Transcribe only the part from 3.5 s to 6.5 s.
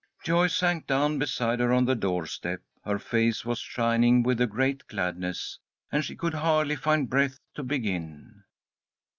shining with a great gladness, and she could